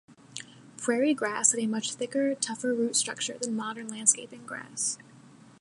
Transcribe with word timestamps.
Prairie 0.77 1.13
grass 1.13 1.51
had 1.51 1.59
a 1.59 1.67
much 1.67 1.93
thicker, 1.93 2.33
tougher 2.33 2.73
root 2.73 2.95
structure 2.95 3.37
than 3.37 3.55
modern 3.55 3.87
landscaping 3.87 4.43
grass. 4.47 4.97